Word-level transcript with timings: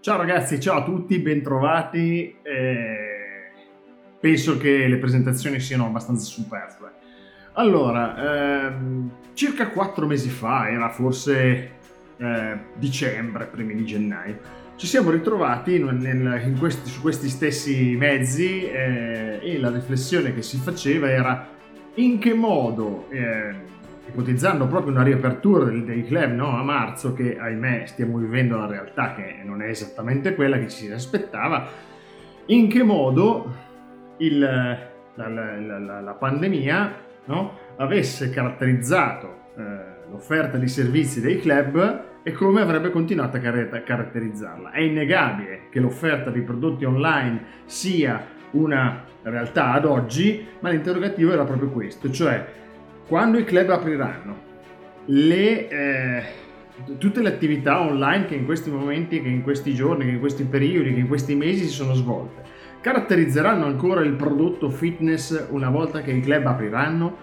Ciao 0.00 0.16
ragazzi, 0.16 0.60
ciao 0.60 0.78
a 0.78 0.84
tutti, 0.84 1.18
bentrovati. 1.18 2.36
Eh, 2.40 3.50
penso 4.20 4.56
che 4.56 4.86
le 4.86 4.96
presentazioni 4.96 5.58
siano 5.58 5.86
abbastanza 5.86 6.24
superflue. 6.24 6.92
Allora, 7.54 8.68
ehm, 8.68 9.10
circa 9.32 9.70
quattro 9.70 10.06
mesi 10.06 10.28
fa, 10.28 10.70
era 10.70 10.88
forse 10.90 11.70
eh, 12.16 12.58
dicembre, 12.76 13.46
primi 13.46 13.74
di 13.74 13.84
gennaio, 13.84 14.38
ci 14.76 14.86
siamo 14.86 15.10
ritrovati 15.10 15.82
nel, 15.82 16.42
in 16.46 16.56
questi, 16.56 16.88
su 16.88 17.00
questi 17.00 17.28
stessi 17.28 17.96
mezzi 17.96 18.62
eh, 18.62 19.40
e 19.42 19.58
la 19.58 19.70
riflessione 19.70 20.32
che 20.32 20.42
si 20.42 20.58
faceva 20.58 21.10
era 21.10 21.48
in 21.94 22.20
che 22.20 22.34
modo 22.34 23.10
eh, 23.10 23.52
ipotizzando 24.08 24.66
proprio 24.66 24.92
una 24.92 25.02
riapertura 25.02 25.64
dei, 25.64 25.84
dei 25.84 26.04
club 26.04 26.32
no, 26.32 26.58
a 26.58 26.62
marzo, 26.62 27.12
che 27.12 27.38
ahimè 27.38 27.84
stiamo 27.86 28.18
vivendo 28.18 28.56
la 28.56 28.66
realtà 28.66 29.14
che 29.14 29.40
non 29.44 29.62
è 29.62 29.68
esattamente 29.68 30.34
quella 30.34 30.58
che 30.58 30.68
ci 30.68 30.86
si 30.86 30.92
aspettava, 30.92 31.66
in 32.46 32.68
che 32.68 32.82
modo 32.82 33.54
il, 34.18 34.38
la, 34.38 35.28
la, 35.28 35.78
la, 35.78 36.00
la, 36.00 36.12
pandemia 36.12 36.94
no, 37.26 37.58
avesse 37.76 38.30
caratterizzato 38.30 39.36
eh, 39.56 39.62
l'offerta 40.10 40.56
di 40.56 40.68
servizi 40.68 41.20
dei 41.20 41.38
club 41.40 42.06
e 42.22 42.32
come 42.32 42.60
avrebbe 42.60 42.90
continuato 42.90 43.36
a 43.36 43.40
caratterizzarla. 43.80 44.70
È 44.70 44.80
innegabile 44.80 45.68
che 45.70 45.80
l'offerta 45.80 46.30
di 46.30 46.40
prodotti 46.40 46.84
online 46.84 47.42
sia 47.66 48.36
una 48.52 49.04
realtà 49.22 49.72
ad 49.72 49.84
oggi, 49.84 50.46
ma 50.60 50.70
l'interrogativo 50.70 51.32
era 51.32 51.44
proprio 51.44 51.68
questo, 51.70 52.10
cioè 52.10 52.56
quando 53.08 53.38
i 53.38 53.44
club 53.44 53.70
apriranno, 53.70 54.36
le, 55.06 55.68
eh, 55.68 56.22
tutte 56.98 57.22
le 57.22 57.28
attività 57.30 57.80
online 57.80 58.26
che 58.26 58.34
in 58.34 58.44
questi 58.44 58.70
momenti, 58.70 59.22
che 59.22 59.28
in 59.28 59.42
questi 59.42 59.74
giorni, 59.74 60.04
che 60.04 60.10
in 60.10 60.20
questi 60.20 60.44
periodi, 60.44 60.92
che 60.92 61.00
in 61.00 61.08
questi 61.08 61.34
mesi 61.34 61.64
si 61.64 61.70
sono 61.70 61.94
svolte, 61.94 62.42
caratterizzeranno 62.82 63.64
ancora 63.64 64.02
il 64.02 64.12
prodotto 64.12 64.68
fitness 64.68 65.46
una 65.48 65.70
volta 65.70 66.02
che 66.02 66.12
i 66.12 66.20
club 66.20 66.44
apriranno? 66.44 67.16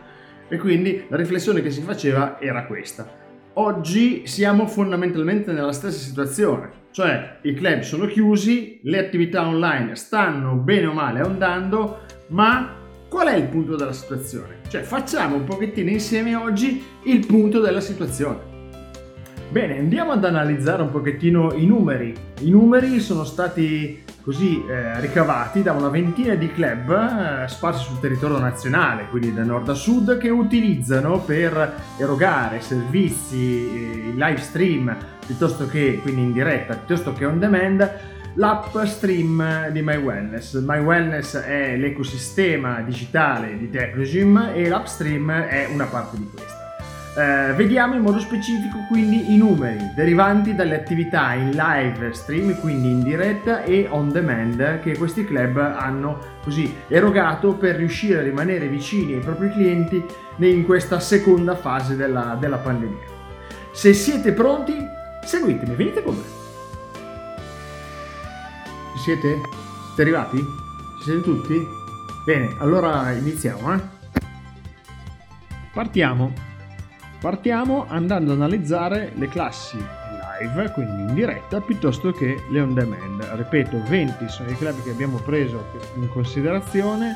E 0.47 0.57
quindi 0.57 1.05
la 1.07 1.17
riflessione 1.17 1.61
che 1.61 1.69
si 1.69 1.81
faceva 1.81 2.39
era 2.41 2.65
questa. 2.65 3.23
Oggi 3.53 4.25
siamo 4.25 4.65
fondamentalmente 4.65 5.51
nella 5.51 5.71
stessa 5.71 5.99
situazione, 5.99 6.71
cioè 6.89 7.37
i 7.43 7.53
club 7.53 7.81
sono 7.81 8.07
chiusi, 8.07 8.79
le 8.81 8.97
attività 8.97 9.47
online 9.47 9.95
stanno 9.95 10.55
bene 10.55 10.87
o 10.87 10.93
male 10.93 11.19
andando, 11.19 11.99
ma 12.29 12.74
Qual 13.15 13.27
è 13.27 13.35
il 13.37 13.47
punto 13.47 13.77
della 13.77 13.93
situazione? 13.93 14.57
Cioè 14.67 14.81
facciamo 14.81 15.37
un 15.37 15.45
pochettino 15.45 15.89
insieme 15.89 16.35
oggi 16.35 16.83
il 17.03 17.25
punto 17.25 17.61
della 17.61 17.79
situazione. 17.79 18.39
Bene, 19.49 19.77
andiamo 19.79 20.11
ad 20.11 20.25
analizzare 20.25 20.81
un 20.81 20.91
pochettino 20.91 21.53
i 21.53 21.65
numeri. 21.65 22.13
I 22.41 22.49
numeri 22.49 22.99
sono 22.99 23.23
stati 23.23 24.03
così 24.21 24.61
eh, 24.67 24.99
ricavati 24.99 25.63
da 25.63 25.71
una 25.71 25.87
ventina 25.87 26.35
di 26.35 26.51
club 26.51 26.91
eh, 26.91 27.47
sparsi 27.47 27.85
sul 27.85 28.01
territorio 28.01 28.37
nazionale, 28.37 29.07
quindi 29.09 29.33
da 29.33 29.45
nord 29.45 29.69
a 29.69 29.75
sud, 29.75 30.17
che 30.17 30.27
utilizzano 30.27 31.19
per 31.19 31.73
erogare 31.97 32.59
servizi 32.59 33.37
eh, 33.37 34.09
in 34.09 34.15
live 34.17 34.41
stream 34.41 34.93
piuttosto 35.25 35.67
che 35.67 35.99
quindi 36.01 36.21
in 36.21 36.33
diretta, 36.33 36.75
piuttosto 36.75 37.13
che 37.13 37.23
on 37.23 37.39
demand 37.39 38.14
l'app 38.35 38.77
stream 38.83 39.69
di 39.69 39.81
My 39.81 39.97
Wellness. 39.97 40.59
My 40.61 40.79
Wellness 40.79 41.37
è 41.37 41.75
l'ecosistema 41.77 42.81
digitale 42.81 43.57
di 43.57 43.69
Tecnogym 43.69 44.51
e 44.53 44.67
l'app 44.67 44.85
stream 44.85 45.31
è 45.31 45.67
una 45.71 45.85
parte 45.85 46.17
di 46.17 46.29
questa. 46.33 46.53
Eh, 47.17 47.53
vediamo 47.53 47.95
in 47.95 48.01
modo 48.01 48.19
specifico 48.19 48.77
quindi 48.89 49.33
i 49.33 49.37
numeri 49.37 49.93
derivanti 49.95 50.53
dalle 50.53 50.75
attività 50.75 51.31
in 51.33 51.51
live 51.51 52.11
stream, 52.11 52.59
quindi 52.59 52.89
in 52.89 53.03
diretta 53.03 53.63
e 53.63 53.87
on 53.89 54.11
demand 54.11 54.81
che 54.81 54.97
questi 54.97 55.23
club 55.23 55.57
hanno 55.57 56.19
così 56.43 56.75
erogato 56.89 57.53
per 57.53 57.77
riuscire 57.77 58.19
a 58.19 58.21
rimanere 58.21 58.67
vicini 58.67 59.13
ai 59.13 59.21
propri 59.21 59.49
clienti 59.49 60.03
in 60.39 60.65
questa 60.65 60.99
seconda 60.99 61.55
fase 61.55 61.95
della, 61.95 62.35
della 62.37 62.57
pandemia. 62.57 63.13
Se 63.71 63.93
siete 63.93 64.33
pronti, 64.33 64.75
seguitemi, 65.23 65.73
venite 65.73 66.03
con 66.03 66.15
me. 66.15 66.34
Siete? 69.05 69.39
Siete 69.85 70.01
arrivati? 70.01 70.37
Ci 70.37 71.03
siete 71.03 71.21
tutti? 71.21 71.63
Bene, 72.25 72.55
allora 72.57 73.11
iniziamo, 73.11 73.75
eh? 73.75 73.79
Partiamo. 75.71 76.33
Partiamo 77.19 77.85
andando 77.87 78.31
ad 78.31 78.39
analizzare 78.39 79.11
le 79.13 79.27
classi 79.27 79.77
live, 79.77 80.71
quindi 80.71 81.03
in 81.03 81.13
diretta, 81.13 81.61
piuttosto 81.61 82.13
che 82.13 82.45
le 82.49 82.59
on 82.59 82.73
demand. 82.73 83.21
Ripeto, 83.21 83.83
20 83.83 84.27
sono 84.27 84.49
i 84.49 84.57
club 84.57 84.81
che 84.81 84.89
abbiamo 84.89 85.17
preso 85.19 85.63
in 85.97 86.09
considerazione. 86.09 87.15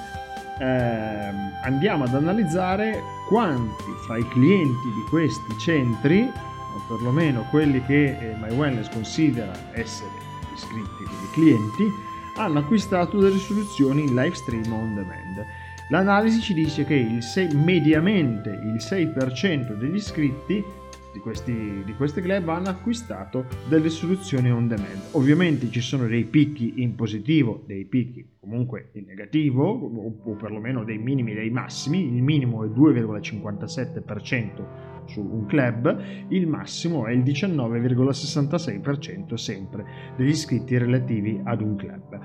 Eh, 0.59 1.63
andiamo 1.63 2.03
ad 2.03 2.13
analizzare 2.13 3.01
quanti 3.27 3.91
fra 4.05 4.15
i 4.15 4.27
clienti 4.27 4.91
di 4.93 5.09
questi 5.09 5.57
centri, 5.57 6.21
o 6.21 6.85
perlomeno 6.87 7.47
quelli 7.49 7.83
che 7.83 8.15
eh, 8.15 8.35
My 8.39 8.55
Wellness 8.55 8.91
considera 8.91 9.53
essere 9.71 10.28
iscritti, 10.59 11.03
quindi 11.03 11.29
clienti, 11.31 11.93
hanno 12.35 12.59
acquistato 12.59 13.19
delle 13.19 13.37
soluzioni 13.37 14.03
in 14.03 14.13
live 14.13 14.35
stream 14.35 14.71
on 14.71 14.93
demand. 14.93 15.45
L'analisi 15.89 16.39
ci 16.41 16.53
dice 16.53 16.85
che 16.85 16.95
il 16.95 17.23
6, 17.23 17.55
mediamente 17.55 18.49
il 18.49 18.75
6% 18.75 19.73
degli 19.73 19.95
iscritti 19.95 20.63
di 21.11 21.19
questi, 21.19 21.83
di 21.85 21.93
questi 21.95 22.21
club 22.21 22.47
hanno 22.49 22.69
acquistato 22.69 23.45
delle 23.67 23.89
soluzioni 23.89 24.51
on 24.51 24.67
demand. 24.67 25.07
Ovviamente 25.11 25.69
ci 25.69 25.81
sono 25.81 26.07
dei 26.07 26.25
picchi 26.25 26.73
in 26.77 26.95
positivo, 26.95 27.63
dei 27.65 27.85
picchi 27.85 28.37
comunque 28.39 28.89
in 28.93 29.05
negativo, 29.05 29.67
o, 29.67 30.35
perlomeno 30.35 30.83
dei 30.83 30.97
minimi 30.97 31.31
e 31.31 31.35
dei 31.35 31.49
massimi. 31.49 32.15
Il 32.15 32.23
minimo 32.23 32.63
è 32.63 32.67
2,57% 32.67 34.87
su 35.05 35.21
un 35.21 35.45
club, 35.47 36.03
il 36.29 36.47
massimo 36.47 37.05
è 37.07 37.11
il 37.11 37.23
19,66% 37.23 39.33
sempre 39.33 39.85
degli 40.15 40.29
iscritti 40.29 40.77
relativi 40.77 41.41
ad 41.43 41.61
un 41.61 41.75
club. 41.75 42.19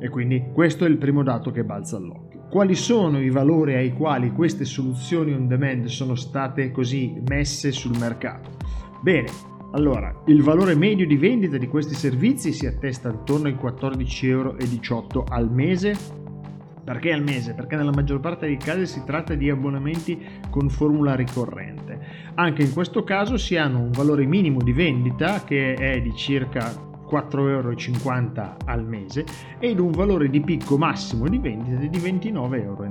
E 0.00 0.08
quindi 0.08 0.46
questo 0.52 0.86
è 0.86 0.88
il 0.88 0.96
primo 0.96 1.22
dato 1.22 1.50
che 1.50 1.64
balza 1.64 1.98
all'occhio. 1.98 2.39
Quali 2.50 2.74
sono 2.74 3.20
i 3.20 3.30
valori 3.30 3.76
ai 3.76 3.92
quali 3.92 4.32
queste 4.32 4.64
soluzioni 4.64 5.32
on 5.32 5.46
demand 5.46 5.84
sono 5.84 6.16
state 6.16 6.72
così 6.72 7.22
messe 7.28 7.70
sul 7.70 7.96
mercato? 7.96 8.50
Bene, 9.00 9.28
allora, 9.70 10.22
il 10.26 10.42
valore 10.42 10.74
medio 10.74 11.06
di 11.06 11.16
vendita 11.16 11.58
di 11.58 11.68
questi 11.68 11.94
servizi 11.94 12.52
si 12.52 12.66
attesta 12.66 13.08
attorno 13.08 13.46
ai 13.46 13.54
14,18 13.54 14.26
euro 14.26 15.24
al 15.28 15.48
mese 15.48 15.96
perché 16.82 17.12
al 17.12 17.22
mese? 17.22 17.54
Perché 17.54 17.76
nella 17.76 17.92
maggior 17.92 18.18
parte 18.18 18.46
dei 18.46 18.56
casi 18.56 18.84
si 18.84 19.04
tratta 19.04 19.34
di 19.36 19.48
abbonamenti 19.48 20.20
con 20.50 20.68
formula 20.68 21.14
ricorrente. 21.14 22.00
Anche 22.34 22.62
in 22.62 22.72
questo 22.72 23.04
caso 23.04 23.36
si 23.36 23.56
hanno 23.56 23.80
un 23.80 23.92
valore 23.92 24.26
minimo 24.26 24.60
di 24.60 24.72
vendita 24.72 25.44
che 25.44 25.74
è 25.74 26.02
di 26.02 26.12
circa 26.16 26.89
4,50 27.10 27.48
euro 27.48 27.74
al 28.66 28.84
mese 28.84 29.24
ed 29.58 29.80
un 29.80 29.90
valore 29.90 30.30
di 30.30 30.40
picco 30.40 30.78
massimo 30.78 31.28
di 31.28 31.38
vendita 31.38 31.76
di 31.76 31.98
29,90 31.98 32.54
euro. 32.54 32.88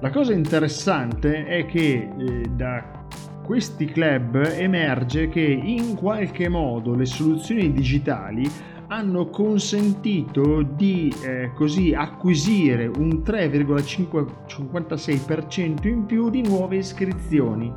La 0.00 0.10
cosa 0.10 0.32
interessante 0.32 1.46
è 1.46 1.66
che 1.66 2.10
eh, 2.16 2.42
da 2.50 3.02
questi 3.44 3.84
club 3.86 4.36
emerge 4.36 5.28
che 5.28 5.40
in 5.40 5.94
qualche 5.94 6.48
modo 6.48 6.94
le 6.94 7.04
soluzioni 7.04 7.72
digitali 7.72 8.50
hanno 8.88 9.28
consentito 9.28 10.62
di 10.62 11.14
eh, 11.22 11.52
così 11.54 11.94
acquisire 11.94 12.86
un 12.86 13.22
3,56% 13.24 15.88
in 15.88 16.06
più 16.06 16.30
di 16.30 16.42
nuove 16.42 16.76
iscrizioni. 16.76 17.72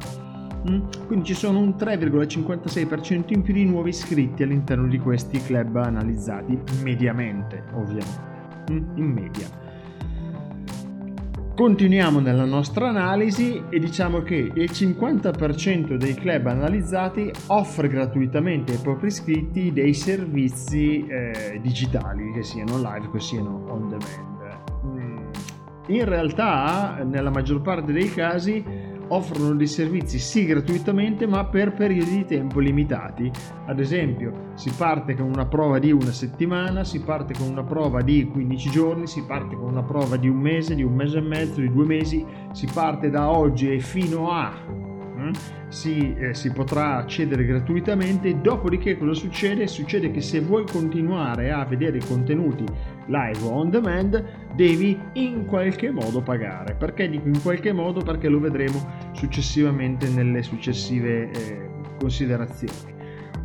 Mm? 0.70 0.82
Quindi 1.06 1.26
ci 1.26 1.34
sono 1.34 1.60
un 1.60 1.76
3,56% 1.78 3.34
in 3.34 3.42
più 3.42 3.54
di 3.54 3.66
nuovi 3.66 3.90
iscritti 3.90 4.44
all'interno 4.44 4.88
di 4.88 5.00
questi 5.00 5.42
club 5.42 5.76
analizzati, 5.78 6.58
mediamente 6.84 7.64
ovviamente, 7.74 8.72
mm? 8.72 8.98
in 8.98 9.06
media. 9.06 9.66
Continuiamo 11.58 12.20
nella 12.20 12.46
nostra 12.46 12.90
analisi 12.90 13.64
e 13.70 13.80
diciamo 13.80 14.22
che 14.22 14.36
il 14.36 14.70
50% 14.72 15.96
dei 15.96 16.14
club 16.14 16.46
analizzati 16.46 17.32
offre 17.48 17.88
gratuitamente 17.88 18.74
ai 18.74 18.78
propri 18.78 19.08
iscritti 19.08 19.74
dei 19.74 19.96
servizi 19.96 21.04
eh, 21.08 21.60
digitali, 21.60 22.32
che 22.32 22.44
siano 22.44 22.78
live, 22.78 23.10
che 23.12 23.20
siano 23.20 23.66
on 23.70 23.88
demand. 23.90 24.60
Mm. 24.86 25.18
In 25.88 26.06
realtà, 26.06 27.04
nella 27.04 27.32
maggior 27.32 27.62
parte 27.62 27.92
dei 27.92 28.12
casi, 28.12 28.64
offrono 29.10 29.54
dei 29.54 29.68
servizi 29.68 30.20
sì 30.20 30.46
gratuitamente 30.46 31.28
ma 31.28 31.46
per 31.46 31.74
periodi 31.74 32.18
di 32.18 32.26
tempo 32.26 32.60
limitati. 32.60 33.32
Ad 33.66 33.80
esempio 33.80 34.52
si 34.56 34.72
parte 34.76 35.16
con 35.16 35.28
una 35.28 35.46
prova 35.46 35.80
di 35.80 35.92
una 35.92 36.12
settimana, 36.12 36.84
si 36.84 37.02
parte 37.02 37.34
con 37.34 37.48
una 37.50 37.64
prova 37.64 38.02
di 38.02 38.28
15 38.28 38.70
giorni, 38.70 39.08
si 39.08 39.24
parte 39.26 39.56
con 39.56 39.70
una 39.70 39.84
prova 39.84 40.18
di 40.18 40.28
un 40.28 40.38
mese, 40.38 40.76
di 40.76 40.84
un 40.84 40.94
mese 40.94 41.20
e 41.20 41.22
mezzo, 41.22 41.62
di 41.62 41.72
due 41.72 41.86
mesi, 41.86 42.26
si 42.52 42.68
parte 42.74 43.10
da 43.10 43.30
oggi 43.30 43.72
e 43.72 43.80
fino 43.80 44.32
a 44.32 44.87
si, 45.70 46.16
eh, 46.18 46.34
si, 46.34 46.52
potrà 46.52 46.98
accedere 46.98 47.46
gratuitamente. 47.46 48.40
Dopodiché 48.40 48.98
cosa 48.98 49.14
succede? 49.14 49.68
Succede 49.68 50.12
che 50.12 50.22
se 50.22 50.40
vuoi 50.40 50.66
continuare 50.66 51.52
a 51.52 51.66
vedere 51.66 51.98
i 51.98 52.06
contenuti 52.06 52.66
live 53.06 53.40
o 53.44 53.52
on 53.52 53.70
demand, 53.70 54.24
devi 54.56 55.00
in 55.14 55.46
qualche 55.46 55.92
modo 55.92 56.22
pagare. 56.22 56.76
Perché 56.76 57.10
dico 57.10 57.28
in 57.28 57.42
qualche 57.42 57.72
modo? 57.72 58.02
Perché 58.02 58.28
lo 58.28 58.40
vedremo 58.40 58.86
successivamente 59.14 60.10
nelle 60.10 60.44
successive 60.44 61.32
eh, 61.32 61.70
considerazioni. 62.00 62.97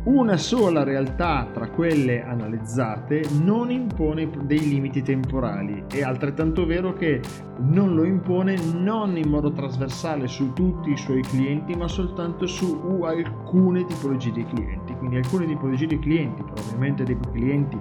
Una 0.05 0.35
sola 0.35 0.83
realtà 0.83 1.47
tra 1.53 1.69
quelle 1.69 2.25
analizzate 2.25 3.23
non 3.41 3.71
impone 3.71 4.29
dei 4.41 4.67
limiti 4.67 5.01
temporali, 5.01 5.85
è 5.89 6.01
altrettanto 6.01 6.65
vero 6.65 6.91
che 6.91 7.21
non 7.59 7.95
lo 7.95 8.03
impone 8.03 8.57
non 8.73 9.15
in 9.15 9.29
modo 9.29 9.53
trasversale 9.53 10.27
su 10.27 10.51
tutti 10.51 10.91
i 10.91 10.97
suoi 10.97 11.21
clienti, 11.21 11.73
ma 11.73 11.87
soltanto 11.87 12.47
su 12.47 13.01
alcune 13.01 13.85
tipologie 13.85 14.33
di 14.33 14.43
clienti. 14.43 14.93
Quindi 14.93 15.15
alcune 15.15 15.45
tipologie 15.45 15.87
di 15.87 15.97
clienti, 15.97 16.43
probabilmente 16.43 17.05
dei 17.05 17.17
clienti 17.31 17.79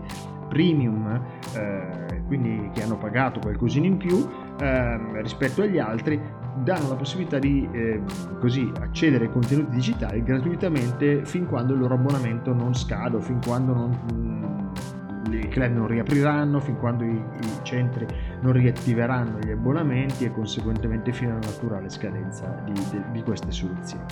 premium, 0.49 1.21
eh, 1.57 2.23
quindi 2.29 2.71
che 2.73 2.85
hanno 2.85 2.99
pagato 2.99 3.41
qualcosina 3.41 3.87
in 3.87 3.97
più 3.97 4.25
eh, 4.61 5.23
rispetto 5.23 5.63
agli 5.63 5.81
altri, 5.81 6.21
danno 6.57 6.89
la 6.89 6.97
possibilità 6.97 7.39
di 7.39 7.69
eh, 7.73 8.01
così 8.39 8.71
accedere 8.81 9.25
ai 9.25 9.31
contenuti 9.31 9.71
digitali 9.71 10.23
gratuitamente 10.23 11.25
fin 11.25 11.47
quando 11.47 11.73
il 11.73 11.81
loro 11.81 11.95
abbonamento 11.95 12.53
non 12.53 12.75
scade 12.75 13.21
fin 13.21 13.41
quando 13.45 13.73
non, 13.73 14.71
i 15.31 15.49
club 15.49 15.73
non 15.73 15.87
riapriranno, 15.87 16.61
fin 16.61 16.77
quando 16.77 17.05
i, 17.05 17.15
i, 17.15 17.51
centri 17.63 18.07
non 18.41 18.53
riattiveranno 18.53 19.39
gli 19.39 19.51
abbonamenti 19.51 20.25
e 20.25 20.33
conseguentemente 20.33 21.13
fino 21.13 21.31
alla 21.31 21.47
naturale 21.47 21.89
scadenza 21.89 22.63
di, 22.65 22.73
di, 22.73 23.03
di 23.13 23.23
queste 23.23 23.51
soluzioni. 23.51 24.05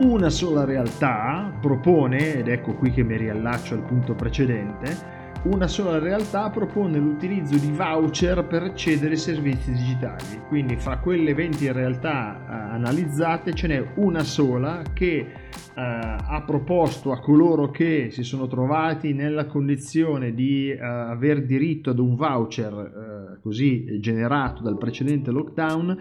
Una 0.00 0.30
sola 0.30 0.64
realtà 0.64 1.52
propone, 1.60 2.34
ed 2.34 2.48
ecco 2.48 2.74
qui 2.74 2.90
che 2.90 3.02
mi 3.02 3.16
riallaccio 3.16 3.74
al 3.74 3.82
punto 3.82 4.14
precedente, 4.14 5.21
una 5.44 5.66
sola 5.66 5.98
realtà 5.98 6.50
propone 6.50 6.98
l'utilizzo 6.98 7.56
di 7.58 7.72
voucher 7.72 8.44
per 8.44 8.62
accedere 8.62 9.12
ai 9.12 9.16
servizi 9.16 9.72
digitali. 9.72 10.40
Quindi 10.46 10.76
fra 10.76 10.98
quelle 10.98 11.34
20 11.34 11.72
realtà 11.72 12.36
eh, 12.36 12.74
analizzate 12.74 13.52
ce 13.52 13.66
n'è 13.66 13.92
una 13.96 14.22
sola 14.22 14.82
che 14.92 15.16
eh, 15.16 15.30
ha 15.74 16.42
proposto 16.46 17.10
a 17.10 17.18
coloro 17.18 17.70
che 17.70 18.10
si 18.12 18.22
sono 18.22 18.46
trovati 18.46 19.14
nella 19.14 19.46
condizione 19.46 20.32
di 20.32 20.70
eh, 20.70 20.78
aver 20.78 21.44
diritto 21.44 21.90
ad 21.90 21.98
un 21.98 22.14
voucher 22.14 22.72
eh, 22.72 23.40
così 23.42 23.98
generato 23.98 24.62
dal 24.62 24.78
precedente 24.78 25.32
lockdown 25.32 25.98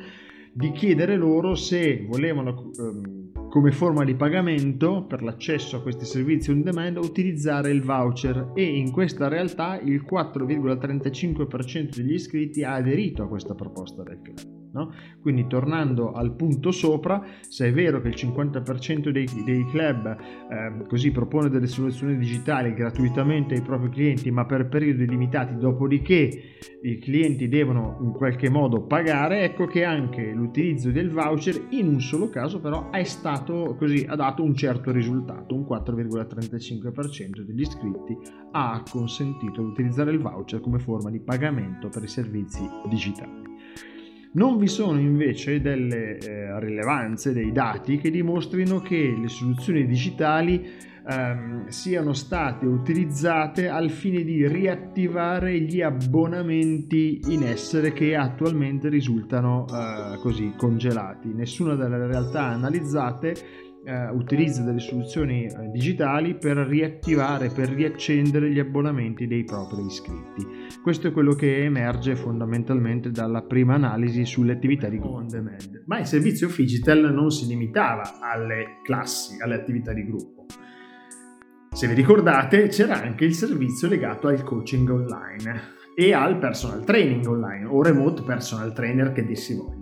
di 0.54 0.72
chiedere 0.72 1.16
loro 1.16 1.56
se 1.56 2.06
volevano 2.08 2.72
ehm, 2.78 3.21
come 3.52 3.74
forma 3.74 4.06
di 4.06 4.16
pagamento 4.16 5.04
per 5.04 5.22
l'accesso 5.22 5.76
a 5.76 5.82
questi 5.82 6.06
servizi 6.06 6.52
on 6.52 6.62
demand 6.62 6.96
utilizzare 6.96 7.70
il 7.70 7.84
voucher 7.84 8.52
e 8.56 8.64
in 8.64 8.92
questa 8.92 9.28
realtà 9.28 9.78
il 9.78 10.06
4,35% 10.10 11.98
degli 11.98 12.14
iscritti 12.14 12.64
ha 12.64 12.76
aderito 12.76 13.24
a 13.24 13.28
questa 13.28 13.54
proposta 13.54 14.04
del 14.04 14.22
club. 14.22 14.61
No? 14.74 14.94
Quindi 15.22 15.48
tornando 15.48 16.14
al 16.14 16.34
punto 16.34 16.72
sopra, 16.72 17.22
se 17.48 17.68
è 17.68 17.74
vero 17.74 18.02
che 18.02 18.08
il 18.08 18.16
50% 18.16 19.10
dei, 19.10 19.28
dei 19.44 19.66
club 19.70 20.08
eh, 20.08 20.88
così 20.88 21.12
propone 21.12 21.50
delle 21.50 21.68
soluzioni 21.68 22.18
digitali 22.18 22.74
gratuitamente 22.74 23.56
ai 23.56 23.62
propri 23.62 23.90
clienti, 23.90 24.32
ma 24.32 24.46
per 24.46 24.68
periodi 24.68 25.08
limitati, 25.08 25.58
dopodiché 25.58 26.60
i 26.84 26.98
clienti 26.98 27.48
devono 27.48 27.98
in 28.02 28.12
qualche 28.12 28.50
modo 28.50 28.82
pagare, 28.82 29.44
ecco 29.44 29.66
che 29.66 29.84
anche 29.84 30.32
l'utilizzo 30.32 30.90
del 30.90 31.12
voucher 31.12 31.68
in 31.72 31.88
un 31.88 32.02
solo 32.02 32.30
caso 32.30 32.60
però 32.60 32.90
è 32.90 33.04
stato 33.04 33.76
così, 33.78 34.06
ha 34.08 34.16
dato 34.16 34.44
un 34.44 34.56
certo 34.56 34.92
risultato, 34.92 35.54
un 35.54 35.62
4,35% 35.62 37.42
degli 37.42 37.62
iscritti 37.62 38.18
ha 38.52 38.84
consentito 38.90 39.62
di 39.62 39.68
utilizzare 39.68 40.12
il 40.12 40.20
voucher 40.20 40.60
come 40.60 40.80
forma 40.80 41.10
di 41.10 41.20
pagamento 41.20 41.90
per 41.90 42.04
i 42.04 42.08
servizi 42.08 42.68
digitali. 42.90 43.41
Non 44.34 44.58
vi 44.58 44.68
sono 44.68 44.98
invece 44.98 45.60
delle 45.60 46.18
eh, 46.18 46.60
rilevanze, 46.62 47.34
dei 47.34 47.52
dati 47.52 47.98
che 47.98 48.10
dimostrino 48.10 48.80
che 48.80 49.14
le 49.20 49.28
soluzioni 49.28 49.86
digitali 49.86 50.66
ehm, 51.06 51.68
siano 51.68 52.14
state 52.14 52.66
utilizzate 52.66 53.68
al 53.68 53.90
fine 53.90 54.24
di 54.24 54.48
riattivare 54.48 55.60
gli 55.60 55.82
abbonamenti 55.82 57.20
in 57.28 57.44
essere 57.44 57.92
che 57.92 58.16
attualmente 58.16 58.88
risultano 58.88 59.66
eh, 59.68 60.18
così 60.20 60.54
congelati. 60.56 61.34
Nessuna 61.34 61.76
delle 61.76 62.08
realtà 62.08 62.46
analizzate 62.46 63.36
eh, 63.84 64.10
utilizza 64.10 64.62
delle 64.62 64.80
soluzioni 64.80 65.46
eh, 65.46 65.70
digitali 65.72 66.36
per 66.36 66.58
riattivare, 66.58 67.50
per 67.50 67.70
riaccendere 67.70 68.52
gli 68.52 68.60
abbonamenti 68.60 69.28
dei 69.28 69.44
propri 69.44 69.86
iscritti. 69.86 70.46
Questo 70.82 71.08
è 71.08 71.12
quello 71.12 71.34
che 71.34 71.64
emerge 71.64 72.16
fondamentalmente 72.16 73.12
dalla 73.12 73.42
prima 73.42 73.76
analisi 73.76 74.26
sulle 74.26 74.54
attività 74.54 74.88
di 74.88 74.98
gruppo 74.98 75.18
on 75.18 75.28
demand. 75.28 75.84
Ma 75.86 76.00
il 76.00 76.06
servizio 76.06 76.50
Figital 76.50 77.14
non 77.14 77.32
si 77.32 77.48
limitava 77.48 78.20
alle 78.20 78.80
classi, 78.84 79.42
alle 79.42 79.56
attività 79.56 79.94
di 79.94 80.06
gruppo. 80.06 80.46
Se 81.74 81.88
vi 81.88 81.94
ricordate, 81.94 82.68
c'era 82.68 83.02
anche 83.02 83.26
il 83.26 83.34
servizio 83.34 83.88
legato 83.88 84.28
al 84.28 84.44
coaching 84.44 84.90
online 84.90 85.80
e 85.96 86.14
al 86.14 86.38
personal 86.38 86.84
training 86.84 87.26
online 87.26 87.66
o 87.66 87.82
remote 87.82 88.24
personal 88.24 88.74
trainer 88.74 89.12
che 89.14 89.26
dir 89.26 89.38
voglia. 89.56 89.81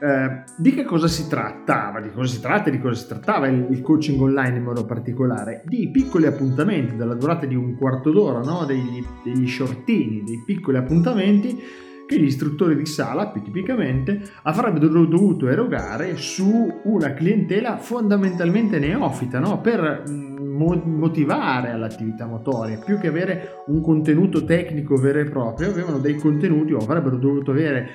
Eh, 0.00 0.44
di 0.56 0.72
che 0.72 0.84
cosa 0.84 1.08
si 1.08 1.28
trattava? 1.28 2.00
Di 2.00 2.10
cosa 2.10 2.32
si 2.32 2.40
tratta 2.40 2.70
di 2.70 2.78
cosa 2.78 2.94
si 2.94 3.08
trattava 3.08 3.48
il, 3.48 3.66
il, 3.70 3.80
coaching 3.80 4.20
online 4.20 4.58
in 4.58 4.62
modo 4.62 4.84
particolare? 4.84 5.62
Di 5.64 5.90
piccoli 5.90 6.26
appuntamenti 6.26 6.94
della 6.94 7.14
durata 7.14 7.46
di 7.46 7.56
un 7.56 7.76
quarto 7.76 8.12
d'ora, 8.12 8.40
no? 8.40 8.64
degli, 8.64 9.04
degli 9.24 9.48
shortini, 9.48 10.22
dei 10.22 10.42
piccoli 10.46 10.76
appuntamenti 10.76 11.58
che 12.06 12.18
gli 12.18 12.24
istruttori 12.24 12.74
di 12.74 12.86
sala, 12.86 13.28
più 13.28 13.42
tipicamente, 13.42 14.22
avrebbero 14.44 15.04
dovuto 15.04 15.48
erogare 15.48 16.16
su 16.16 16.80
una 16.84 17.12
clientela 17.12 17.76
fondamentalmente 17.76 18.78
neofita, 18.78 19.40
no? 19.40 19.60
per 19.60 20.04
mm, 20.08 20.36
motivare 20.84 21.70
all'attività 21.70 22.24
motoria, 22.24 22.78
più 22.78 22.98
che 22.98 23.08
avere 23.08 23.64
un 23.66 23.82
contenuto 23.82 24.44
tecnico 24.44 24.96
vero 24.96 25.18
e 25.18 25.24
proprio, 25.24 25.68
avevano 25.68 25.98
dei 25.98 26.16
contenuti 26.16 26.72
o 26.72 26.78
avrebbero 26.78 27.16
dovuto 27.16 27.50
avere 27.50 27.90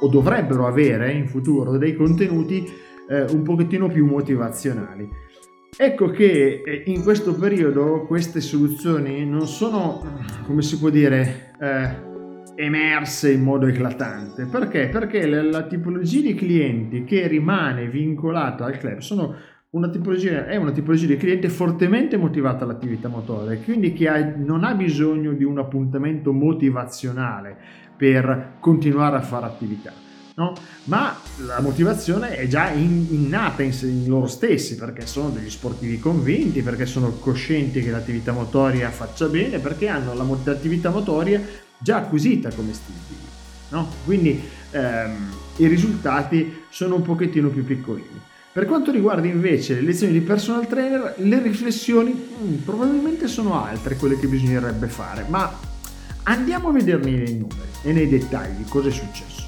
o 0.00 0.08
dovrebbero 0.08 0.66
avere 0.66 1.12
in 1.12 1.26
futuro 1.26 1.76
dei 1.76 1.94
contenuti 1.94 2.66
eh, 3.08 3.22
un 3.22 3.42
pochettino 3.42 3.88
più 3.88 4.06
motivazionali. 4.06 5.08
Ecco 5.78 6.10
che 6.10 6.62
eh, 6.64 6.82
in 6.86 7.02
questo 7.02 7.34
periodo 7.34 8.04
queste 8.06 8.40
soluzioni 8.40 9.26
non 9.26 9.46
sono, 9.46 10.02
come 10.46 10.62
si 10.62 10.78
può 10.78 10.88
dire, 10.88 11.52
eh, 11.60 12.04
emerse 12.56 13.32
in 13.32 13.42
modo 13.42 13.66
eclatante. 13.66 14.46
Perché? 14.46 14.88
Perché 14.88 15.26
la, 15.26 15.42
la, 15.42 15.66
tipologia 15.66 16.20
di 16.20 16.34
clienti 16.34 17.04
che 17.04 17.26
rimane 17.26 17.88
vincolata 17.88 18.64
al 18.64 18.78
club 18.78 18.98
sono 18.98 19.34
una 19.70 19.88
tipologia, 19.88 20.46
è 20.46 20.56
una 20.56 20.72
tipologia 20.72 21.06
di 21.06 21.16
cliente 21.16 21.48
fortemente 21.48 22.16
motivata 22.16 22.64
all'attività 22.64 23.08
motoria, 23.08 23.58
quindi 23.58 23.92
che 23.92 24.08
ha, 24.08 24.34
non 24.36 24.64
ha 24.64 24.74
bisogno 24.74 25.32
di 25.32 25.44
un 25.44 25.58
appuntamento 25.58 26.32
motivazionale 26.32 27.56
per 27.96 28.54
continuare 28.60 29.16
a 29.16 29.22
fare 29.22 29.46
attività. 29.46 29.92
No? 30.36 30.52
Ma 30.84 31.16
la 31.46 31.60
motivazione 31.62 32.36
è 32.36 32.46
già 32.46 32.70
in, 32.70 33.06
innata 33.10 33.62
in, 33.62 33.72
in, 33.82 34.04
loro 34.06 34.26
stessi 34.26 34.76
perché 34.76 35.06
sono 35.06 35.30
degli 35.30 35.48
sportivi 35.48 35.98
convinti, 35.98 36.60
perché 36.60 36.84
sono 36.84 37.10
coscienti 37.12 37.80
che 37.80 37.90
l'attività 37.90 38.32
motoria 38.32 38.90
faccia 38.90 39.28
bene, 39.28 39.58
perché 39.58 39.88
hanno 39.88 40.12
l'attività 40.14 40.90
motoria 40.90 41.40
già 41.78 41.96
acquisita 41.96 42.50
come 42.50 42.72
vita. 42.72 43.34
No? 43.70 43.88
Quindi 44.04 44.38
ehm, 44.72 45.32
i 45.56 45.66
risultati 45.66 46.64
sono 46.68 46.96
un 46.96 47.02
pochettino 47.02 47.48
più 47.48 47.64
piccolini. 47.64 48.20
Per 48.56 48.64
quanto 48.64 48.90
riguarda 48.90 49.26
invece 49.26 49.74
le 49.74 49.82
lezioni 49.82 50.14
di 50.14 50.20
personal 50.20 50.66
trainer, 50.66 51.16
le 51.18 51.42
riflessioni 51.42 52.12
mh, 52.12 52.46
mm, 52.46 52.54
probabilmente 52.64 53.28
sono 53.28 53.62
altre 53.62 53.96
quelle 53.96 54.18
che 54.18 54.28
bisognerebbe 54.28 54.86
fare, 54.86 55.26
ma 55.28 55.74
Andiamo 56.28 56.70
a 56.70 56.72
vederli 56.72 57.12
nei 57.12 57.34
numeri 57.34 57.70
e 57.82 57.92
nei 57.92 58.08
dettagli 58.08 58.64
cosa 58.68 58.88
è 58.88 58.90
successo. 58.90 59.46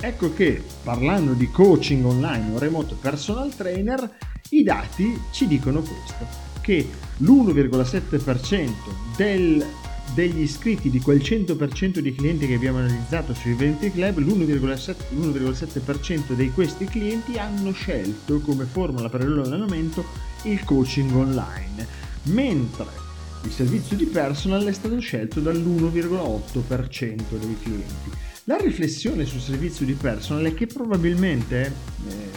Ecco 0.00 0.34
che 0.34 0.60
parlando 0.82 1.34
di 1.34 1.48
coaching 1.52 2.04
online 2.04 2.52
o 2.52 2.58
remote 2.58 2.96
personal 3.00 3.54
trainer, 3.54 4.10
i 4.50 4.64
dati 4.64 5.16
ci 5.30 5.46
dicono 5.46 5.82
questo, 5.82 6.26
che 6.62 6.88
l'1,7% 7.18 8.70
del, 9.16 9.64
degli 10.12 10.40
iscritti 10.40 10.90
di 10.90 11.00
quel 11.00 11.18
100% 11.18 11.98
di 11.98 12.14
clienti 12.14 12.46
che 12.46 12.54
abbiamo 12.54 12.78
analizzato 12.78 13.34
sui 13.34 13.54
20 13.54 13.90
club, 13.90 14.18
l'1,7%, 14.18 14.94
l'1,7% 15.10 16.32
di 16.34 16.50
questi 16.50 16.84
clienti 16.84 17.38
hanno 17.38 17.72
scelto 17.72 18.40
come 18.40 18.64
formula 18.64 19.08
per 19.08 19.22
il 19.22 19.28
loro 19.28 19.42
allenamento 19.42 20.04
il 20.42 20.62
coaching 20.64 21.14
online, 21.14 21.86
mentre 22.24 22.86
il 23.44 23.50
servizio 23.50 23.96
di 23.96 24.06
personal 24.06 24.64
è 24.64 24.72
stato 24.72 24.98
scelto 25.00 25.40
dall'1,8% 25.40 27.38
dei 27.38 27.56
clienti. 27.62 28.10
La 28.44 28.56
riflessione 28.56 29.24
sul 29.24 29.40
servizio 29.40 29.86
di 29.86 29.94
personal 29.94 30.44
è 30.44 30.54
che 30.54 30.66
probabilmente, 30.66 31.72
eh, 32.08 32.30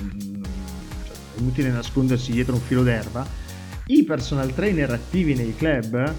inutile 1.38 1.69
nascondersi 1.69 2.31
dietro 2.31 2.55
un 2.55 2.62
filo 2.62 2.83
d'erba, 2.83 3.27
i 3.88 4.03
personal 4.03 4.53
trainer 4.53 4.91
attivi 4.91 5.33
nei 5.33 5.55
club 5.55 6.13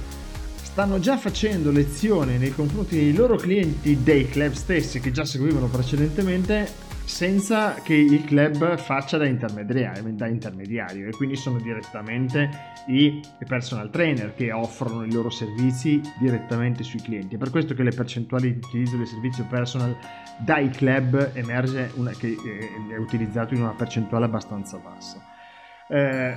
stanno 0.70 1.00
già 1.00 1.16
facendo 1.16 1.72
lezione 1.72 2.36
nei 2.36 2.52
confronti 2.52 2.94
dei 2.94 3.12
loro 3.12 3.36
clienti 3.36 4.00
dei 4.02 4.28
club 4.28 4.52
stessi 4.52 5.00
che 5.00 5.10
già 5.10 5.24
seguivano 5.24 5.66
precedentemente 5.66 6.86
senza 7.04 7.72
che 7.82 7.94
il 7.94 8.22
club 8.24 8.76
faccia 8.76 9.16
da 9.16 9.24
intermediario, 9.26 10.04
da 10.12 10.26
intermediario 10.28 11.08
e 11.08 11.10
quindi 11.12 11.36
sono 11.36 11.58
direttamente 11.58 12.50
i 12.88 13.20
personal 13.46 13.90
trainer 13.90 14.34
che 14.34 14.52
offrono 14.52 15.04
i 15.04 15.10
loro 15.10 15.30
servizi 15.30 16.00
direttamente 16.20 16.84
sui 16.84 17.00
clienti. 17.00 17.34
È 17.34 17.38
per 17.38 17.50
questo 17.50 17.74
che 17.74 17.82
le 17.82 17.92
percentuali 17.92 18.52
di 18.52 18.60
utilizzo 18.62 18.98
del 18.98 19.06
servizio 19.06 19.46
personal 19.48 19.96
dai 20.36 20.68
club 20.68 21.30
emerge 21.32 21.90
una, 21.94 22.10
che 22.10 22.36
è 22.90 22.96
utilizzato 22.96 23.54
in 23.54 23.62
una 23.62 23.72
percentuale 23.72 24.26
abbastanza 24.26 24.76
bassa. 24.76 25.24
Eh, 25.88 26.36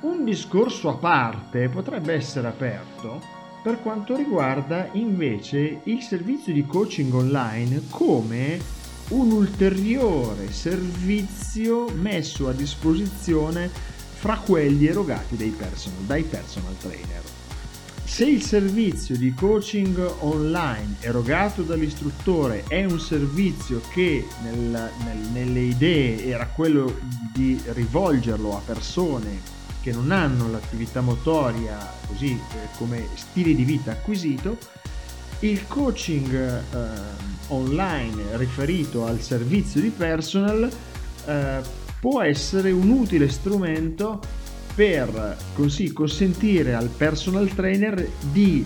un 0.00 0.24
discorso 0.24 0.90
a 0.90 0.96
parte 0.96 1.68
potrebbe 1.68 2.12
essere 2.12 2.48
aperto 2.48 3.37
per 3.62 3.80
quanto 3.82 4.16
riguarda 4.16 4.88
invece 4.92 5.80
il 5.84 6.02
servizio 6.02 6.52
di 6.52 6.64
coaching 6.64 7.12
online 7.12 7.82
come 7.90 8.76
un 9.08 9.32
ulteriore 9.32 10.52
servizio 10.52 11.88
messo 11.90 12.48
a 12.48 12.52
disposizione 12.52 13.70
fra 14.18 14.38
quelli 14.38 14.86
erogati 14.86 15.36
dai 15.36 15.50
personal, 15.50 16.02
dai 16.02 16.24
personal 16.24 16.76
trainer. 16.76 17.22
Se 18.04 18.24
il 18.24 18.42
servizio 18.42 19.16
di 19.16 19.32
coaching 19.34 20.14
online 20.20 20.96
erogato 21.00 21.62
dall'istruttore 21.62 22.64
è 22.66 22.84
un 22.84 22.98
servizio 22.98 23.80
che 23.92 24.26
nel, 24.42 24.90
nel, 25.04 25.18
nelle 25.32 25.60
idee 25.60 26.24
era 26.24 26.46
quello 26.46 26.98
di 27.32 27.60
rivolgerlo 27.64 28.56
a 28.56 28.62
persone 28.64 29.56
che 29.80 29.92
non 29.92 30.10
hanno 30.10 30.50
l'attività 30.50 31.00
motoria 31.00 31.78
così 32.06 32.32
eh, 32.32 32.68
come 32.76 33.06
stile 33.14 33.54
di 33.54 33.64
vita 33.64 33.92
acquisito, 33.92 34.58
il 35.40 35.66
coaching 35.66 36.34
eh, 36.34 36.88
online 37.48 38.36
riferito 38.36 39.06
al 39.06 39.20
servizio 39.20 39.80
di 39.80 39.90
personal 39.90 40.68
eh, 41.26 41.60
può 42.00 42.22
essere 42.22 42.70
un 42.70 42.90
utile 42.90 43.28
strumento 43.28 44.20
per 44.74 45.36
così 45.54 45.92
consentire 45.92 46.74
al 46.74 46.88
personal 46.88 47.48
trainer 47.48 48.08
di 48.30 48.64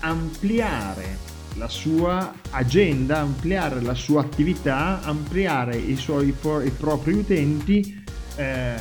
ampliare 0.00 1.28
la 1.56 1.68
sua 1.68 2.32
agenda, 2.50 3.18
ampliare 3.18 3.80
la 3.80 3.94
sua 3.94 4.20
attività, 4.20 5.00
ampliare 5.02 5.76
i 5.76 5.96
suoi 5.96 6.28
i 6.28 6.70
propri 6.70 7.14
utenti 7.14 8.02
eh, 8.36 8.74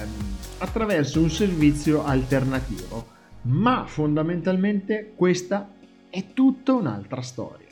attraverso 0.59 1.19
un 1.19 1.29
servizio 1.29 2.03
alternativo. 2.05 3.17
Ma 3.43 3.85
fondamentalmente 3.85 5.13
questa 5.15 5.73
è 6.09 6.33
tutta 6.33 6.73
un'altra 6.73 7.21
storia. 7.21 7.68